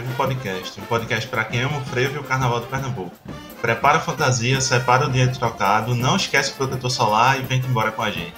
[0.00, 3.12] Frevo Podcast, um podcast para quem ama o frevo e o carnaval do Pernambuco.
[3.60, 7.92] Prepara a fantasia, separa o dinheiro trocado, não esquece o protetor solar e vem embora
[7.92, 8.32] com a gente.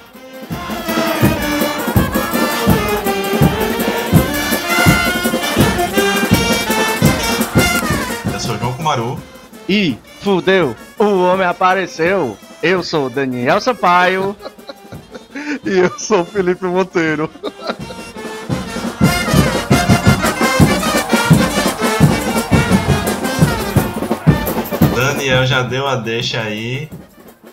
[8.33, 9.22] Eu sou o João Kumaru.
[9.69, 12.36] E fudeu, o homem apareceu.
[12.61, 14.35] Eu sou Daniel Sampaio.
[15.64, 17.31] e eu sou Felipe Monteiro.
[25.32, 26.91] Daniel já deu a deixa aí.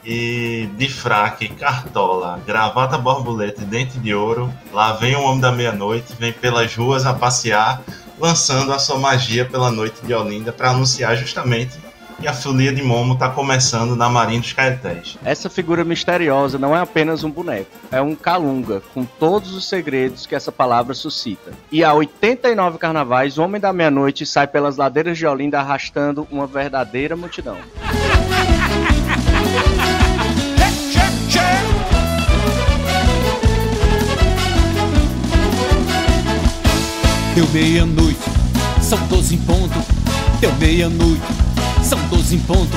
[0.03, 5.52] E de fraque, cartola, gravata borboleta e dente de ouro, lá vem o homem da
[5.52, 7.81] meia-noite, vem pelas ruas a passear,
[8.17, 11.77] lançando a sua magia pela noite de Olinda para anunciar justamente
[12.22, 15.17] e a folia de Momo está começando na Marinha dos Caetés.
[15.23, 20.25] Essa figura misteriosa não é apenas um boneco, é um calunga com todos os segredos
[20.25, 21.52] que essa palavra suscita.
[21.72, 26.45] E há 89 carnavais, o Homem da Meia-Noite sai pelas ladeiras de Olinda arrastando uma
[26.45, 27.58] verdadeira multidão.
[37.36, 38.20] Deu meia-noite,
[38.81, 39.80] são doze em ponto.
[40.42, 41.22] Deu meia-noite,
[41.83, 42.72] são doze em ponto.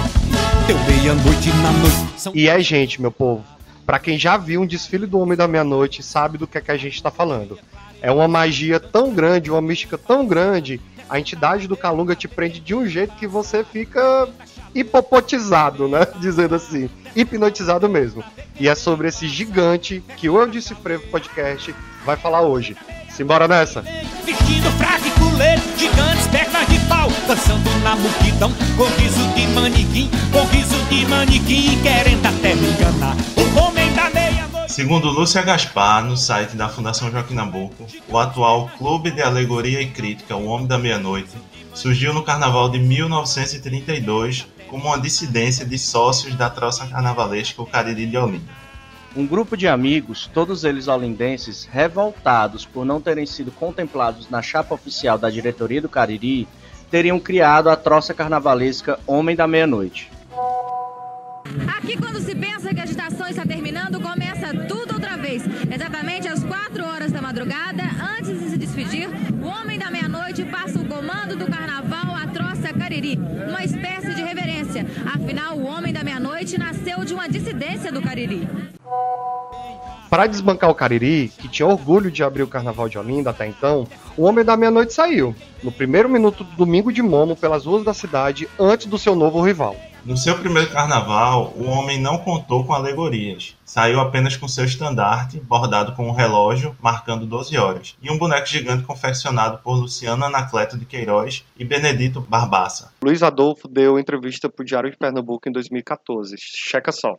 [0.66, 2.20] Deu meia-noite na noite.
[2.20, 2.32] São...
[2.34, 3.44] E é, gente, meu povo,
[3.84, 6.70] para quem já viu um desfile do Homem da Meia-Noite, sabe do que é que
[6.70, 7.58] a gente está falando.
[8.00, 12.58] É uma magia tão grande, uma mística tão grande, a entidade do Calunga te prende
[12.58, 14.28] de um jeito que você fica
[14.74, 16.06] hipopotizado, né?
[16.18, 18.24] Dizendo assim, hipnotizado mesmo.
[18.58, 22.76] E é sobre esse gigante que o Eu Disse Frevo Podcast vai falar hoje.
[23.16, 23.82] Simbora nessa!
[24.24, 24.70] Vestindo
[25.18, 31.06] culete, gigantes, pernas de pau Dançando na multidão, com riso de manequim Com riso de
[31.06, 36.68] manequim, querendo até me enganar O homem da meia-noite Segundo Lúcia Gaspar, no site da
[36.68, 41.36] Fundação Joaquim Nabuco, o atual Clube de Alegoria e Crítica O Homem da Meia-Noite
[41.74, 48.06] surgiu no carnaval de 1932 como uma dissidência de sócios da troça carnavalesca O Cariri
[48.06, 48.61] de Olinda.
[49.14, 54.74] Um grupo de amigos, todos eles olindenses, revoltados por não terem sido contemplados na chapa
[54.74, 56.48] oficial da diretoria do Cariri,
[56.90, 60.10] teriam criado a troça carnavalesca Homem da Meia-Noite.
[61.76, 65.42] Aqui, quando se pensa que a agitação está terminando, começa tudo outra vez.
[65.70, 67.82] Exatamente às 4 horas da madrugada,
[68.18, 69.10] antes de se despedir,
[69.42, 74.22] o Homem da Meia-Noite passa o comando do carnaval à troça Cariri, uma espécie de
[74.22, 74.86] reverência.
[75.04, 78.48] Afinal, o Homem da Meia-Noite nasceu de uma dissidência do Cariri.
[80.12, 83.86] Para desbancar o Cariri, que tinha orgulho de abrir o Carnaval de Olinda até então,
[84.14, 87.94] o Homem da Meia-Noite saiu, no primeiro minuto do domingo de Momo, pelas ruas da
[87.94, 89.74] cidade, antes do seu novo rival.
[90.04, 93.56] No seu primeiro carnaval, o homem não contou com alegorias.
[93.64, 98.46] Saiu apenas com seu estandarte, bordado com um relógio marcando 12 horas, e um boneco
[98.46, 102.92] gigante confeccionado por Luciana Anacleto de Queiroz e Benedito Barbaça.
[103.02, 106.36] Luiz Adolfo deu entrevista para o Diário de Pernambuco em 2014.
[106.38, 107.16] Checa só.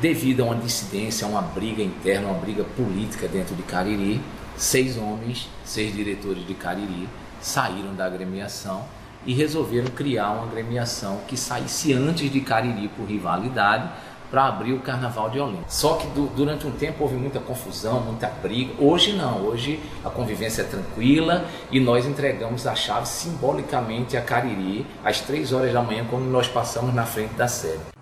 [0.00, 4.20] Devido a uma dissidência, a uma briga interna, uma briga política dentro de Cariri,
[4.54, 7.08] seis homens, seis diretores de Cariri,
[7.40, 8.84] saíram da agremiação
[9.24, 13.88] e resolveram criar uma agremiação que saísse antes de Cariri por rivalidade
[14.30, 15.64] para abrir o Carnaval de Olinda.
[15.66, 18.74] Só que durante um tempo houve muita confusão, muita briga.
[18.78, 24.84] Hoje não, hoje a convivência é tranquila e nós entregamos a chave simbolicamente a Cariri
[25.02, 27.95] às três horas da manhã quando nós passamos na frente da sede.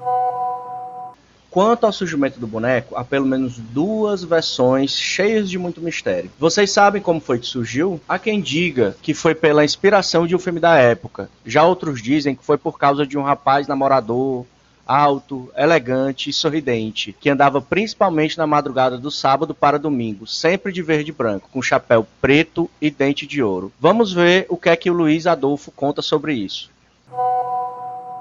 [1.55, 6.29] Quanto ao surgimento do boneco, há pelo menos duas versões cheias de muito mistério.
[6.37, 8.01] Vocês sabem como foi que surgiu?
[8.09, 11.31] Há quem diga que foi pela inspiração de um filme da época.
[11.47, 14.45] Já outros dizem que foi por causa de um rapaz namorador,
[14.85, 20.83] alto, elegante e sorridente, que andava principalmente na madrugada do sábado para domingo, sempre de
[20.83, 23.73] verde e branco, com chapéu preto e dente de ouro.
[23.79, 26.69] Vamos ver o que é que o Luiz Adolfo conta sobre isso.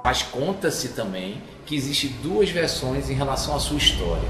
[0.04, 4.28] Mas conta-se também que existem duas versões em relação à sua história.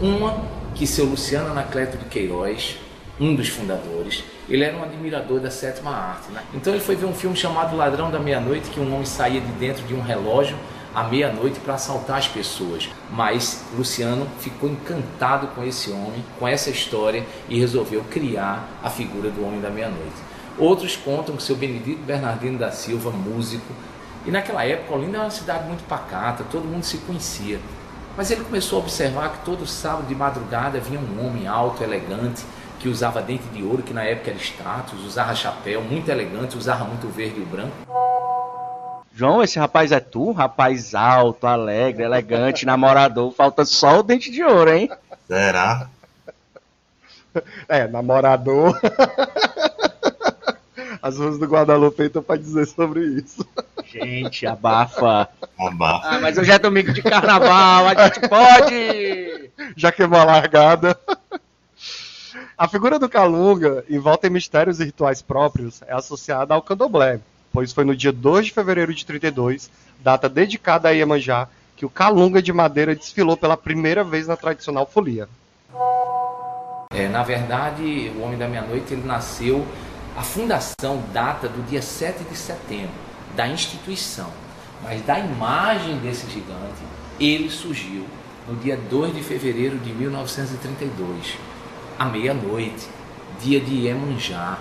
[0.00, 0.44] Uma
[0.74, 2.78] que seu Luciano Anacleto de Queiroz,
[3.18, 6.30] um dos fundadores, ele era um admirador da sétima arte.
[6.32, 6.42] Né?
[6.54, 9.52] Então ele foi ver um filme chamado Ladrão da Meia-Noite, que um homem saía de
[9.52, 10.56] dentro de um relógio
[10.94, 12.88] à meia-noite para assaltar as pessoas.
[13.10, 19.30] Mas Luciano ficou encantado com esse homem, com essa história e resolveu criar a figura
[19.30, 20.16] do Homem da Meia-Noite.
[20.58, 23.72] Outros contam que seu Benedito Bernardino da Silva, músico,
[24.26, 27.58] e naquela época, Olinda era uma cidade muito pacata, todo mundo se conhecia.
[28.16, 32.44] Mas ele começou a observar que todo sábado de madrugada vinha um homem alto, elegante,
[32.78, 36.84] que usava dente de ouro, que na época era status, usava chapéu, muito elegante, usava
[36.84, 37.76] muito verde e branco.
[39.14, 40.32] João, esse rapaz é tu?
[40.32, 43.32] Rapaz alto, alegre, elegante, namorador.
[43.32, 44.90] Falta só o dente de ouro, hein?
[45.26, 45.88] Será?
[47.68, 48.78] É, namorador.
[51.02, 53.46] As ruas do Guadalupe estão para dizer sobre isso.
[53.86, 55.28] Gente, abafa.
[55.58, 56.08] Abafa.
[56.08, 59.50] Ah, mas hoje é domingo de carnaval, a gente pode!
[59.76, 60.98] Já queimou a largada.
[62.56, 67.18] A figura do Calunga, envolta em mistérios e rituais próprios, é associada ao candomblé,
[67.52, 71.90] pois foi no dia 2 de fevereiro de 32, data dedicada a Iemanjá, que o
[71.90, 75.26] Calunga de madeira desfilou pela primeira vez na tradicional folia.
[76.92, 79.66] É, na verdade, o Homem da Meia-Noite ele nasceu,
[80.16, 82.90] a fundação data do dia 7 de setembro,
[83.34, 84.28] da instituição.
[84.82, 86.82] Mas da imagem desse gigante,
[87.18, 88.04] ele surgiu
[88.48, 91.36] no dia 2 de fevereiro de 1932,
[91.98, 92.88] à meia-noite,
[93.40, 94.58] dia de Iemanjá.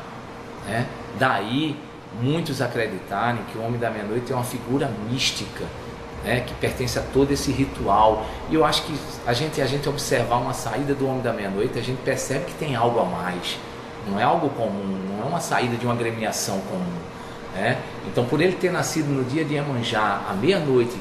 [0.65, 0.85] Né?
[1.17, 1.75] Daí,
[2.21, 5.65] muitos acreditarem que o Homem da Meia-Noite é uma figura mística,
[6.23, 8.25] né, que pertence a todo esse ritual.
[8.49, 8.93] E eu acho que
[9.25, 12.53] a gente, a gente observar uma saída do Homem da Meia-Noite, a gente percebe que
[12.55, 13.57] tem algo a mais.
[14.07, 16.99] Não é algo comum, não é uma saída de uma agremiação comum.
[17.55, 17.77] Né?
[18.07, 20.95] Então, por ele ter nascido no dia de Iemanjá, à meia-noite,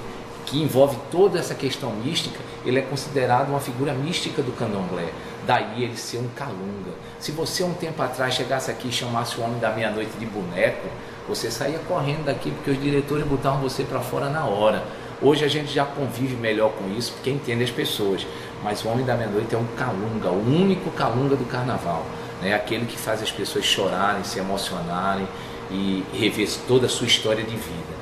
[0.46, 5.10] que envolve toda essa questão mística, ele é considerado uma figura mística do candomblé.
[5.46, 6.92] Daí ele ser um calunga.
[7.18, 10.88] Se você um tempo atrás chegasse aqui e chamasse o homem da meia-noite de boneco,
[11.28, 14.82] você saía correndo daqui porque os diretores botavam você para fora na hora.
[15.20, 18.26] Hoje a gente já convive melhor com isso porque entende as pessoas.
[18.62, 22.06] Mas o homem da meia-noite é um calunga, o único calunga do carnaval.
[22.40, 22.54] Né?
[22.54, 25.26] aquele que faz as pessoas chorarem, se emocionarem
[25.70, 27.98] e rever toda a sua história de vida.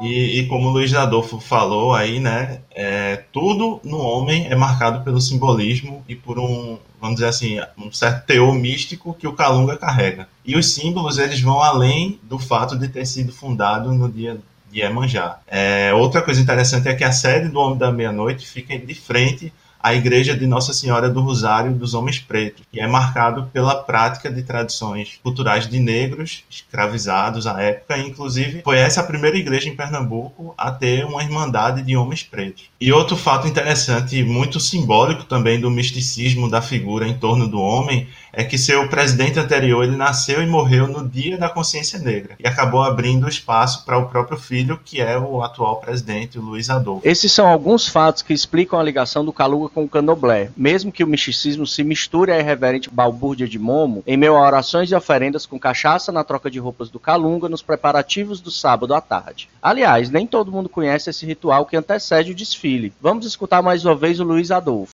[0.00, 5.02] E, e, como o Luiz Adolfo falou aí, né, é, tudo no homem é marcado
[5.04, 9.76] pelo simbolismo e por um, vamos dizer assim, um certo teor místico que o Calunga
[9.76, 10.28] carrega.
[10.44, 14.36] E os símbolos, eles vão além do fato de ter sido fundado no dia
[14.70, 15.38] de Iemanjá.
[15.46, 19.52] É, outra coisa interessante é que a sede do Homem da Meia-Noite fica de frente
[19.84, 24.32] a igreja de Nossa Senhora do Rosário dos Homens Pretos, que é marcado pela prática
[24.32, 29.76] de tradições culturais de negros escravizados à época, inclusive foi essa a primeira igreja em
[29.76, 32.70] Pernambuco a ter uma irmandade de homens pretos.
[32.80, 38.08] E outro fato interessante muito simbólico também do misticismo da figura em torno do homem
[38.36, 42.46] é que seu presidente anterior ele nasceu e morreu no dia da consciência negra e
[42.46, 47.06] acabou abrindo espaço para o próprio filho, que é o atual presidente, o Luiz Adolfo.
[47.06, 50.50] Esses são alguns fatos que explicam a ligação do Caluga com o candomblé.
[50.56, 54.90] Mesmo que o misticismo se misture à irreverente balbúrdia de Momo, em meio a orações
[54.90, 59.00] e oferendas com cachaça na troca de roupas do Calunga nos preparativos do sábado à
[59.00, 59.48] tarde.
[59.62, 62.92] Aliás, nem todo mundo conhece esse ritual que antecede o desfile.
[63.00, 64.93] Vamos escutar mais uma vez o Luiz Adolfo.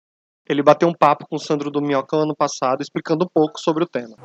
[0.50, 3.84] Ele bateu um papo com o Sandro do Minhoca ano passado, explicando um pouco sobre
[3.84, 4.16] o tema.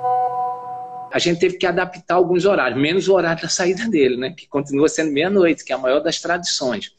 [1.13, 4.31] A gente teve que adaptar alguns horários, menos o horário da saída dele, né?
[4.31, 6.93] Que continua sendo meia-noite, que é a maior das tradições.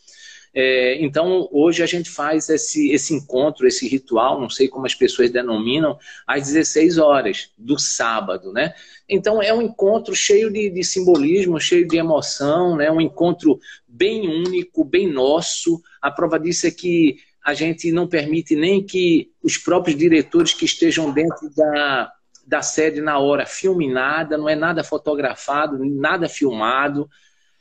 [0.55, 4.93] É, então, hoje a gente faz esse, esse encontro, esse ritual, não sei como as
[4.93, 5.97] pessoas denominam,
[6.27, 8.75] às 16 horas do sábado, né?
[9.09, 12.91] Então, é um encontro cheio de, de simbolismo, cheio de emoção, né?
[12.91, 15.81] Um encontro bem único, bem nosso.
[15.99, 20.65] A prova disso é que a gente não permite nem que os próprios diretores que
[20.65, 22.11] estejam dentro da,
[22.47, 27.09] da sede na hora filmem nada, não é nada fotografado, nada filmado.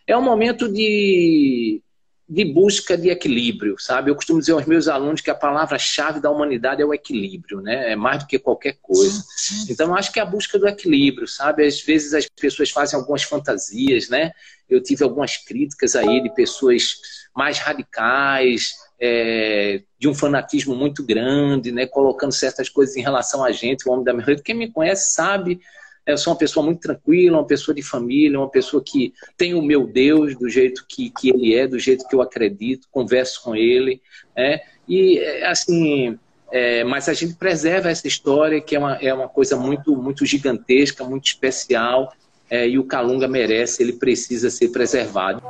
[0.07, 1.83] É um momento de,
[2.29, 4.11] de busca de equilíbrio, sabe?
[4.11, 7.93] Eu costumo dizer aos meus alunos que a palavra-chave da humanidade é o equilíbrio, né?
[7.93, 9.21] É mais do que qualquer coisa.
[9.69, 11.67] Então, eu acho que é a busca do equilíbrio, sabe?
[11.67, 14.33] Às vezes as pessoas fazem algumas fantasias, né?
[14.69, 17.01] Eu tive algumas críticas aí de pessoas
[17.35, 18.73] mais radicais,
[19.05, 23.93] é, de um fanatismo muito grande, né, colocando certas coisas em relação a gente, o
[23.93, 25.61] homem da minha Quem me conhece sabe,
[26.07, 29.63] eu sou uma pessoa muito tranquila, uma pessoa de família, uma pessoa que tem o
[29.63, 33.57] meu Deus do jeito que, que ele é, do jeito que eu acredito, converso com
[33.57, 34.01] ele,
[34.37, 36.17] né, e assim,
[36.53, 40.25] é, mas a gente preserva essa história que é uma, é uma coisa muito, muito
[40.25, 42.13] gigantesca, muito especial,
[42.49, 45.43] é, e o Calunga merece, ele precisa ser preservado.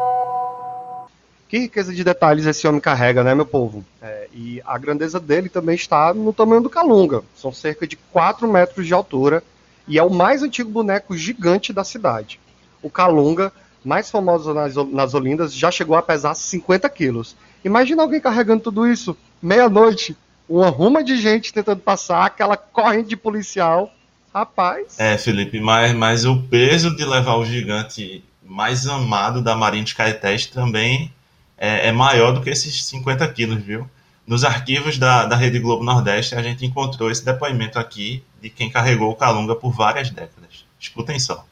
[1.52, 3.84] Que riqueza de detalhes esse homem carrega, né, meu povo?
[4.00, 7.22] É, e a grandeza dele também está no tamanho do Calunga.
[7.36, 9.44] São cerca de 4 metros de altura
[9.86, 12.40] e é o mais antigo boneco gigante da cidade.
[12.80, 13.52] O Calunga,
[13.84, 17.36] mais famoso nas, nas Olindas, já chegou a pesar 50 quilos.
[17.62, 20.16] Imagina alguém carregando tudo isso, meia-noite,
[20.48, 23.92] uma ruma de gente tentando passar, aquela corrente de policial.
[24.32, 24.98] Rapaz.
[24.98, 29.94] É, Felipe, mas, mas o peso de levar o gigante mais amado da Marinha de
[29.94, 31.12] Caetés também
[31.56, 33.88] é, é maior do que esses 50 quilos, viu?
[34.26, 38.70] Nos arquivos da, da Rede Globo Nordeste, a gente encontrou esse depoimento aqui de quem
[38.70, 40.64] carregou o Calunga por várias décadas.
[40.78, 41.44] Escutem só.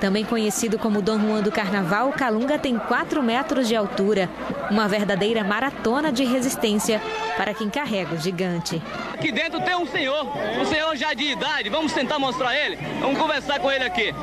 [0.00, 4.28] Também conhecido como Dom Juan do Carnaval, Calunga tem 4 metros de altura.
[4.70, 7.00] Uma verdadeira maratona de resistência
[7.36, 8.82] para quem carrega o gigante.
[9.12, 10.26] Aqui dentro tem um senhor,
[10.60, 11.70] um senhor já de idade.
[11.70, 12.76] Vamos tentar mostrar ele?
[13.00, 14.14] Vamos conversar com ele aqui.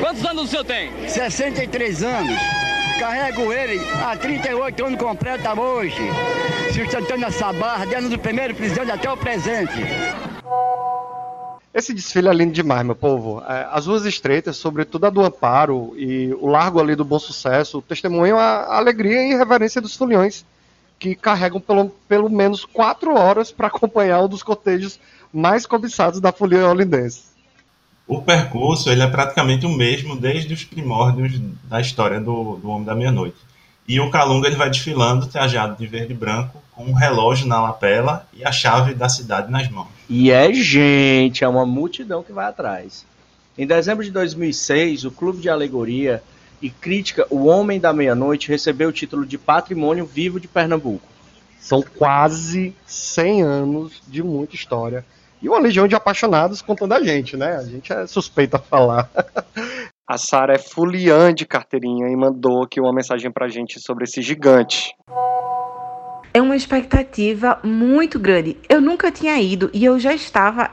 [0.00, 1.08] Quantos anos o senhor tem?
[1.08, 2.63] 63 anos.
[2.98, 6.02] Carrego ele há 38 anos completa hoje.
[6.72, 9.74] Sustentando essa barra, desde o primeiro presidente até o presente.
[11.72, 13.42] Esse desfile é lindo demais, meu povo.
[13.48, 17.82] É, as ruas estreitas, sobretudo a do Amparo e o largo ali do Bom Sucesso,
[17.82, 20.44] testemunham a alegria e reverência dos foliões,
[20.98, 25.00] que carregam pelo, pelo menos quatro horas para acompanhar um dos cotejos
[25.32, 27.33] mais cobiçados da folia olindense.
[28.06, 32.84] O percurso ele é praticamente o mesmo desde os primórdios da história do, do Homem
[32.84, 33.36] da Meia-Noite.
[33.88, 37.60] E o Calunga ele vai desfilando trajado de verde e branco, com um relógio na
[37.60, 39.88] lapela e a chave da cidade nas mãos.
[40.08, 43.06] E é gente, é uma multidão que vai atrás.
[43.56, 46.22] Em dezembro de 2006, o Clube de Alegoria
[46.60, 51.06] e Crítica O Homem da Meia-Noite recebeu o título de Patrimônio Vivo de Pernambuco.
[51.60, 55.04] São quase 100 anos de muita história.
[55.44, 57.56] E uma legião de apaixonados contando a gente, né?
[57.56, 59.10] A gente é suspeito a falar.
[60.08, 64.22] A Sara é fuliã de carteirinha e mandou aqui uma mensagem pra gente sobre esse
[64.22, 64.94] gigante
[66.34, 68.56] é uma expectativa muito grande.
[68.68, 70.68] Eu nunca tinha ido e eu já estava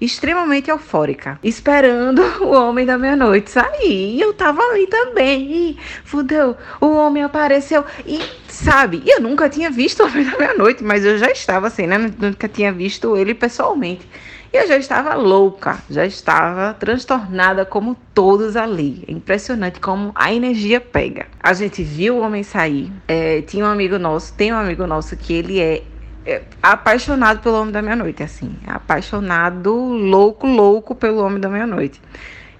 [0.00, 4.14] extremamente eufórica, esperando o homem da meia-noite sair.
[4.14, 5.70] E eu tava ali também.
[5.70, 8.20] E fudeu, o homem apareceu e
[8.60, 11.98] sabe, eu nunca tinha visto o homem da meia-noite, mas eu já estava assim, né?
[11.98, 14.06] Nunca tinha visto ele pessoalmente.
[14.52, 19.04] E eu já estava louca, já estava transtornada como todos ali.
[19.06, 21.28] É impressionante como a energia pega.
[21.40, 22.92] A gente viu o homem sair.
[23.06, 25.84] É, tinha um amigo nosso, tem um amigo nosso que ele é,
[26.26, 28.56] é apaixonado pelo Homem da Meia-Noite, assim.
[28.66, 32.00] Apaixonado, louco, louco pelo Homem da Meia-Noite.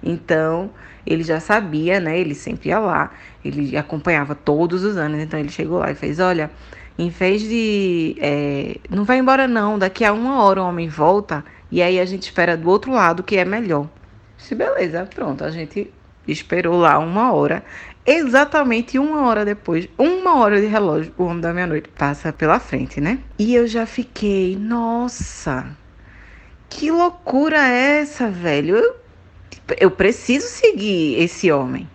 [0.03, 0.71] Então,
[1.05, 2.19] ele já sabia, né?
[2.19, 3.11] Ele sempre ia lá.
[3.43, 5.19] Ele acompanhava todos os anos.
[5.19, 6.49] Então, ele chegou lá e fez: Olha,
[6.97, 8.15] em vez de.
[8.19, 9.77] É, não vai embora, não.
[9.79, 13.23] Daqui a uma hora o homem volta e aí a gente espera do outro lado,
[13.23, 13.87] que é melhor.
[14.37, 15.91] Se beleza, pronto, a gente
[16.27, 17.63] esperou lá uma hora.
[18.05, 22.99] Exatamente uma hora depois, uma hora de relógio, o homem da meia-noite passa pela frente,
[22.99, 23.19] né?
[23.37, 25.67] E eu já fiquei, nossa,
[26.67, 28.75] que loucura é essa, velho?
[28.75, 28.95] Eu,
[29.79, 31.87] eu preciso seguir esse homem.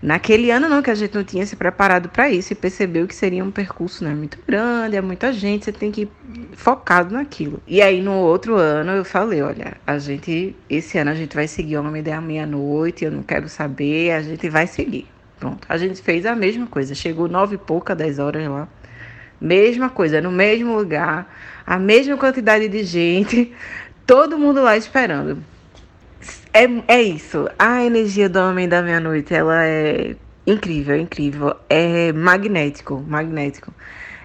[0.00, 3.14] Naquele ano não, que a gente não tinha se preparado para isso e percebeu que
[3.14, 6.10] seria um percurso né, muito grande, é muita gente, você tem que ir
[6.52, 7.60] focado naquilo.
[7.66, 11.48] E aí no outro ano eu falei, olha, a gente, esse ano a gente vai
[11.48, 15.08] seguir o Homem da Meia-Noite, eu não quero saber, a gente vai seguir.
[15.40, 18.68] Pronto, a gente fez a mesma coisa, chegou nove e pouca, dez horas lá,
[19.40, 21.32] mesma coisa, no mesmo lugar,
[21.66, 23.52] a mesma quantidade de gente,
[24.06, 25.42] todo mundo lá esperando.
[26.52, 27.48] É, é isso.
[27.58, 31.54] A energia do Homem da Meia-Noite, ela é incrível, incrível.
[31.68, 33.72] É magnético, magnético.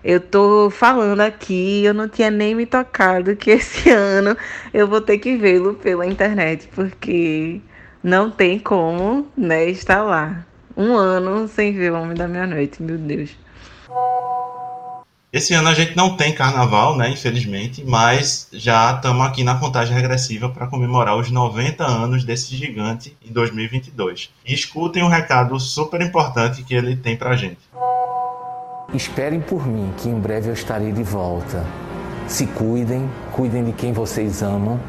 [0.04, 4.36] Eu tô falando aqui, eu não tinha nem me tocado que esse ano
[4.74, 7.62] eu vou ter que vê-lo pela internet, porque
[8.04, 10.46] não tem como, né, estar lá.
[10.76, 13.38] Um ano sem ver o Homem da Meia-Noite, meu Deus.
[15.34, 19.96] Esse ano a gente não tem carnaval, né, infelizmente, mas já estamos aqui na contagem
[19.96, 24.30] regressiva para comemorar os 90 anos desse gigante em 2022.
[24.46, 27.58] E escutem um recado super importante que ele tem para a gente.
[28.94, 31.66] Esperem por mim, que em breve eu estarei de volta.
[32.28, 34.80] Se cuidem, cuidem de quem vocês amam,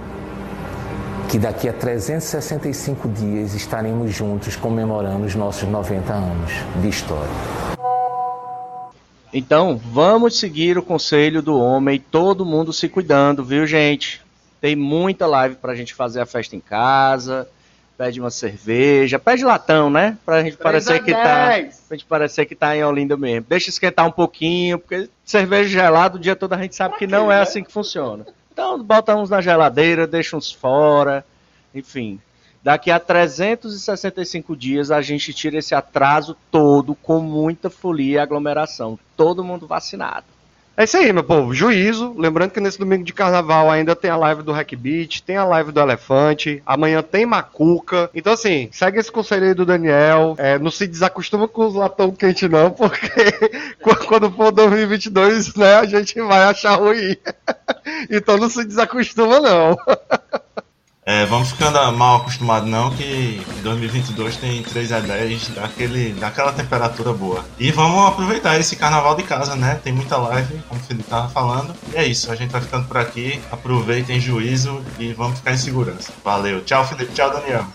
[1.31, 7.74] que daqui a 365 dias estaremos juntos comemorando os nossos 90 anos de história.
[9.37, 14.23] Então, vamos seguir o conselho do homem, todo mundo se cuidando, viu, gente?
[14.61, 17.49] Tem muita live pra gente fazer a festa em casa.
[17.99, 20.17] Pede uma cerveja, pede latão, né?
[20.25, 21.47] Pra gente parecer que tá.
[21.89, 23.47] Pra gente parecer que tá em Olinda mesmo.
[23.49, 27.31] Deixa esquentar um pouquinho, porque cerveja gelada o dia todo a gente sabe que não
[27.31, 28.25] é assim que funciona.
[28.53, 31.25] Então bota uns na geladeira, deixa uns fora,
[31.75, 32.21] enfim.
[32.65, 38.99] Daqui a 365 dias a gente tira esse atraso todo com muita folia e aglomeração.
[39.15, 40.25] Todo mundo vacinado.
[40.75, 41.53] É isso aí, meu povo.
[41.53, 42.15] Juízo.
[42.19, 45.45] Lembrando que nesse domingo de carnaval ainda tem a live do Hack Beat, tem a
[45.45, 48.11] live do Elefante, amanhã tem Macuca.
[48.15, 50.35] Então, assim, segue esse conselho aí do Daniel.
[50.39, 52.99] É, não se desacostuma com os latão quente, não, porque
[54.09, 57.15] quando for 2022, né, a gente vai achar ruim.
[58.11, 59.77] então não se desacostuma, não.
[61.07, 67.13] É, vamos ficando mal acostumados não, que 2022 tem 3 a 10 daquele, daquela temperatura
[67.13, 67.45] boa.
[67.59, 69.79] E vamos aproveitar esse carnaval de casa, né?
[69.85, 71.75] Tem muita live, como o Felipe tava falando.
[71.93, 73.39] E é isso, a gente vai ficando por aqui.
[73.53, 76.11] Aproveitem juízo e vamos ficar em segurança.
[76.25, 76.65] Valeu.
[76.65, 77.13] Tchau, Felipe.
[77.13, 77.67] Tchau, Daniel.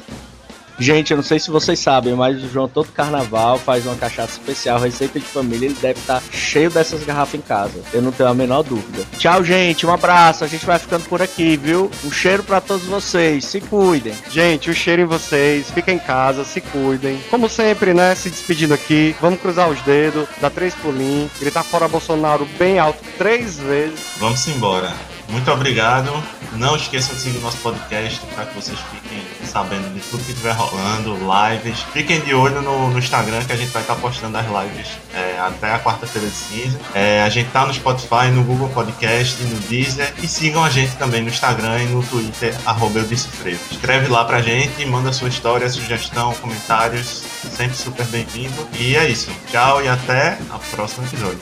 [0.79, 4.39] Gente, eu não sei se vocês sabem, mas o João todo carnaval faz uma cachaça
[4.39, 7.81] especial, receita de família, ele deve estar cheio dessas garrafas em casa.
[7.93, 9.05] Eu não tenho a menor dúvida.
[9.17, 11.91] Tchau, gente, um abraço, a gente vai ficando por aqui, viu?
[12.05, 14.13] Um cheiro para todos vocês, se cuidem.
[14.31, 17.19] Gente, o um cheiro em vocês, fiquem em casa, se cuidem.
[17.29, 21.88] Como sempre, né, se despedindo aqui, vamos cruzar os dedos, dar três pulinhos, gritar fora
[21.88, 24.00] Bolsonaro bem alto três vezes.
[24.17, 24.93] Vamos embora.
[25.29, 26.12] Muito obrigado.
[26.53, 30.31] Não esqueçam de seguir o nosso podcast para que vocês fiquem sabendo de tudo que
[30.31, 31.79] estiver rolando, lives.
[31.93, 35.39] Fiquem de olho no, no, Instagram que a gente vai estar postando as lives é,
[35.39, 36.79] até a quarta-feira de cinza.
[36.95, 40.13] É, a gente tá no Spotify, no Google Podcast, no Deezer.
[40.21, 44.83] E sigam a gente também no Instagram e no Twitter, arroba Escreve lá pra gente,
[44.86, 47.24] manda sua história, sugestão, comentários.
[47.55, 48.67] Sempre super bem-vindo.
[48.77, 49.31] E é isso.
[49.51, 51.39] Tchau e até a próxima episódio.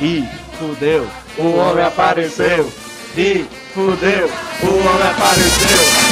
[0.00, 0.26] E
[0.58, 1.06] fudeu,
[1.40, 2.70] o homem apareceu.
[3.16, 3.44] E
[3.74, 4.30] fudeu,
[4.62, 6.10] o homem apareceu.